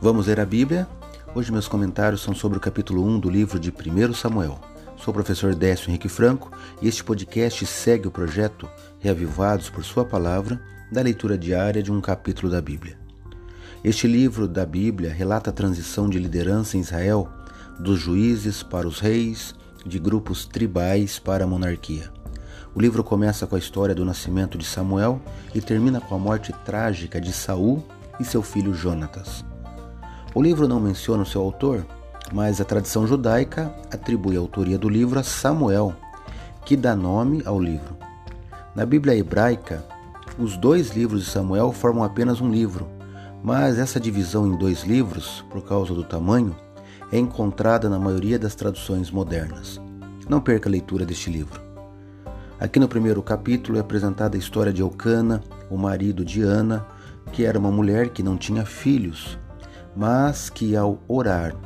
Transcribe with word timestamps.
Vamos 0.00 0.28
ler 0.28 0.38
a 0.38 0.46
Bíblia? 0.46 0.86
Hoje 1.34 1.50
meus 1.50 1.66
comentários 1.66 2.20
são 2.20 2.32
sobre 2.32 2.56
o 2.56 2.60
capítulo 2.60 3.04
1 3.04 3.18
do 3.18 3.28
livro 3.28 3.58
de 3.58 3.70
1 3.72 4.14
Samuel. 4.14 4.60
Sou 4.96 5.10
o 5.10 5.12
professor 5.12 5.56
Décio 5.56 5.90
Henrique 5.90 6.08
Franco 6.08 6.52
e 6.80 6.86
este 6.86 7.02
podcast 7.02 7.66
segue 7.66 8.06
o 8.06 8.10
projeto 8.10 8.68
Reavivados 9.00 9.68
por 9.68 9.82
Sua 9.82 10.04
Palavra 10.04 10.60
da 10.92 11.02
leitura 11.02 11.36
diária 11.36 11.82
de 11.82 11.90
um 11.90 12.00
capítulo 12.00 12.48
da 12.48 12.62
Bíblia. 12.62 12.96
Este 13.82 14.06
livro 14.06 14.46
da 14.46 14.64
Bíblia 14.64 15.12
relata 15.12 15.50
a 15.50 15.52
transição 15.52 16.08
de 16.08 16.20
liderança 16.20 16.76
em 16.76 16.80
Israel 16.80 17.28
dos 17.80 17.98
juízes 17.98 18.62
para 18.62 18.86
os 18.86 19.00
reis, 19.00 19.52
de 19.84 19.98
grupos 19.98 20.46
tribais 20.46 21.18
para 21.18 21.42
a 21.42 21.46
monarquia. 21.46 22.08
O 22.72 22.80
livro 22.80 23.02
começa 23.02 23.48
com 23.48 23.56
a 23.56 23.58
história 23.58 23.96
do 23.96 24.04
nascimento 24.04 24.56
de 24.56 24.64
Samuel 24.64 25.20
e 25.52 25.60
termina 25.60 26.00
com 26.00 26.14
a 26.14 26.18
morte 26.18 26.52
trágica 26.64 27.20
de 27.20 27.32
Saul 27.32 27.84
e 28.20 28.24
seu 28.24 28.42
filho 28.42 28.72
Jonatas. 28.72 29.44
O 30.38 30.40
livro 30.40 30.68
não 30.68 30.78
menciona 30.78 31.24
o 31.24 31.26
seu 31.26 31.40
autor, 31.40 31.84
mas 32.32 32.60
a 32.60 32.64
tradição 32.64 33.04
judaica 33.08 33.74
atribui 33.92 34.36
a 34.36 34.38
autoria 34.38 34.78
do 34.78 34.88
livro 34.88 35.18
a 35.18 35.24
Samuel, 35.24 35.92
que 36.64 36.76
dá 36.76 36.94
nome 36.94 37.42
ao 37.44 37.60
livro. 37.60 37.96
Na 38.72 38.86
Bíblia 38.86 39.16
hebraica, 39.16 39.84
os 40.38 40.56
dois 40.56 40.90
livros 40.90 41.24
de 41.24 41.30
Samuel 41.30 41.72
formam 41.72 42.04
apenas 42.04 42.40
um 42.40 42.52
livro, 42.52 42.86
mas 43.42 43.80
essa 43.80 43.98
divisão 43.98 44.46
em 44.46 44.56
dois 44.56 44.84
livros, 44.84 45.44
por 45.50 45.60
causa 45.62 45.92
do 45.92 46.04
tamanho, 46.04 46.54
é 47.10 47.18
encontrada 47.18 47.88
na 47.88 47.98
maioria 47.98 48.38
das 48.38 48.54
traduções 48.54 49.10
modernas. 49.10 49.80
Não 50.28 50.40
perca 50.40 50.68
a 50.68 50.70
leitura 50.70 51.04
deste 51.04 51.30
livro. 51.30 51.60
Aqui 52.60 52.78
no 52.78 52.86
primeiro 52.86 53.20
capítulo 53.24 53.76
é 53.76 53.80
apresentada 53.80 54.36
a 54.36 54.38
história 54.38 54.72
de 54.72 54.82
Elcana, 54.82 55.42
o 55.68 55.76
marido 55.76 56.24
de 56.24 56.42
Ana, 56.42 56.86
que 57.32 57.44
era 57.44 57.58
uma 57.58 57.72
mulher 57.72 58.10
que 58.10 58.22
não 58.22 58.36
tinha 58.36 58.64
filhos, 58.64 59.36
mas 59.98 60.48
que 60.48 60.76
ao 60.76 61.00
orar 61.08 61.56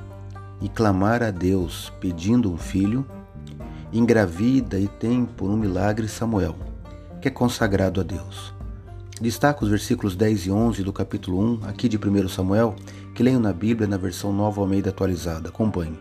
e 0.59 0.67
clamar 0.67 1.23
a 1.23 1.31
Deus 1.31 1.93
pedindo 2.01 2.51
um 2.51 2.57
filho, 2.57 3.07
engravida 3.93 4.81
e 4.81 4.89
tem 4.89 5.27
por 5.27 5.51
um 5.51 5.57
milagre 5.57 6.09
Samuel, 6.09 6.57
que 7.21 7.29
é 7.29 7.31
consagrado 7.31 8.01
a 8.01 8.03
Deus. 8.03 8.55
Destaco 9.21 9.67
os 9.67 9.71
versículos 9.71 10.17
10 10.17 10.47
e 10.47 10.51
11 10.51 10.83
do 10.83 10.95
capítulo 10.95 11.41
1, 11.41 11.67
aqui 11.67 11.91
de 11.91 11.99
1 11.99 12.29
Samuel, 12.31 12.75
que 13.15 13.23
leio 13.23 13.39
na 13.39 13.53
Bíblia 13.53 13.87
na 13.87 13.99
versão 13.99 14.33
nova 14.33 14.63
Almeida 14.63 14.89
atualizada. 14.89 15.51
Acompanhe. 15.51 15.99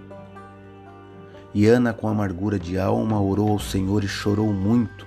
E 1.54 1.68
Ana, 1.68 1.92
com 1.92 2.08
amargura 2.08 2.58
de 2.58 2.80
alma, 2.80 3.20
orou 3.20 3.50
ao 3.50 3.60
Senhor 3.60 4.06
e 4.06 4.08
chorou 4.08 4.54
muito. 4.54 5.06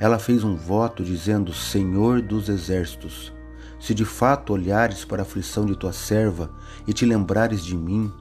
Ela 0.00 0.18
fez 0.18 0.42
um 0.42 0.56
voto 0.56 1.04
dizendo: 1.04 1.52
Senhor 1.52 2.22
dos 2.22 2.48
exércitos, 2.48 3.30
se 3.78 3.94
de 3.94 4.04
fato 4.04 4.52
olhares 4.52 5.04
para 5.04 5.22
a 5.22 5.24
aflição 5.24 5.66
de 5.66 5.76
tua 5.76 5.92
serva 5.92 6.50
e 6.86 6.92
te 6.92 7.04
lembrares 7.04 7.64
de 7.64 7.76
mim, 7.76 8.12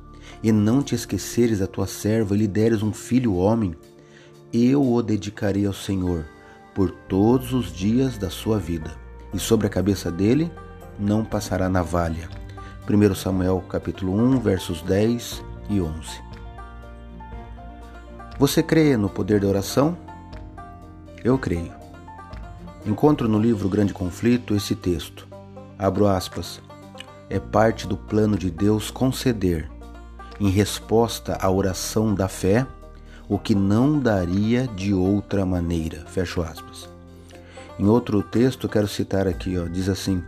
e 0.41 0.51
não 0.51 0.81
te 0.81 0.95
esqueceres 0.95 1.59
da 1.59 1.67
tua 1.67 1.87
serva 1.87 2.35
e 2.35 2.39
lhe 2.39 2.47
deres 2.47 2.83
um 2.83 2.91
filho 2.91 3.35
homem, 3.35 3.75
eu 4.51 4.83
o 4.83 5.01
dedicarei 5.01 5.65
ao 5.65 5.73
Senhor 5.73 6.25
por 6.73 6.91
todos 6.91 7.53
os 7.53 7.71
dias 7.71 8.17
da 8.17 8.29
sua 8.29 8.59
vida, 8.59 8.91
e 9.33 9.39
sobre 9.39 9.67
a 9.67 9.69
cabeça 9.69 10.11
dele 10.11 10.51
não 10.99 11.23
passará 11.23 11.69
navalha. 11.69 12.29
1 12.89 13.15
Samuel 13.15 13.63
capítulo 13.69 14.13
1, 14.13 14.39
versos 14.39 14.81
10 14.81 15.43
e 15.69 15.79
11. 15.79 16.21
Você 18.37 18.61
crê 18.61 18.97
no 18.97 19.09
poder 19.09 19.39
da 19.39 19.47
oração? 19.47 19.97
Eu 21.23 21.37
creio. 21.37 21.71
Encontro 22.85 23.29
no 23.29 23.39
livro 23.39 23.69
Grande 23.69 23.93
Conflito 23.93 24.53
esse 24.55 24.75
texto. 24.75 25.32
Abro 25.83 26.07
aspas. 26.07 26.61
É 27.29 27.41
parte 27.41 27.85
do 27.85 27.97
plano 27.97 28.37
de 28.37 28.49
Deus 28.49 28.89
conceder, 28.89 29.69
em 30.39 30.47
resposta 30.47 31.37
à 31.41 31.51
oração 31.51 32.15
da 32.15 32.29
fé, 32.29 32.65
o 33.27 33.37
que 33.37 33.53
não 33.53 33.99
daria 33.99 34.65
de 34.65 34.93
outra 34.93 35.45
maneira. 35.45 36.05
Fecho 36.07 36.41
aspas. 36.41 36.87
Em 37.77 37.85
outro 37.85 38.23
texto, 38.23 38.69
quero 38.69 38.87
citar 38.87 39.27
aqui, 39.27 39.57
ó, 39.57 39.65
diz 39.67 39.89
assim: 39.89 40.23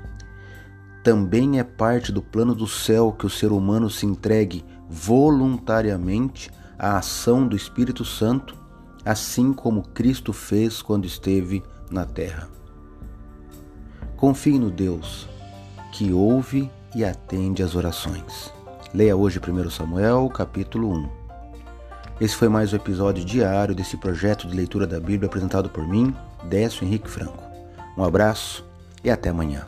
Também 1.01 1.57
é 1.57 1.63
parte 1.63 2.11
do 2.11 2.21
plano 2.21 2.53
do 2.53 2.67
céu 2.67 3.13
que 3.13 3.25
o 3.25 3.29
ser 3.29 3.53
humano 3.53 3.89
se 3.89 4.05
entregue 4.05 4.65
voluntariamente 4.89 6.51
à 6.77 6.97
ação 6.97 7.47
do 7.47 7.55
Espírito 7.55 8.03
Santo, 8.03 8.57
assim 9.05 9.53
como 9.53 9.87
Cristo 9.87 10.33
fez 10.33 10.81
quando 10.81 11.05
esteve 11.05 11.63
na 11.89 12.03
terra. 12.03 12.49
Confie 14.17 14.59
no 14.59 14.69
Deus 14.69 15.33
que 15.95 16.11
ouve 16.11 16.69
e 16.93 17.05
atende 17.05 17.63
às 17.63 17.73
orações. 17.73 18.51
Leia 18.93 19.15
hoje 19.15 19.39
1 19.39 19.69
Samuel, 19.69 20.27
capítulo 20.27 20.91
1. 20.91 21.09
Esse 22.19 22.35
foi 22.35 22.49
mais 22.49 22.73
um 22.73 22.75
episódio 22.75 23.23
diário 23.23 23.73
desse 23.73 23.95
projeto 23.95 24.45
de 24.45 24.53
leitura 24.53 24.85
da 24.85 24.99
Bíblia 24.99 25.27
apresentado 25.27 25.69
por 25.69 25.87
mim, 25.87 26.13
Décio 26.49 26.85
Henrique 26.85 27.09
Franco. 27.09 27.41
Um 27.97 28.03
abraço 28.03 28.65
e 29.05 29.09
até 29.09 29.29
amanhã. 29.29 29.65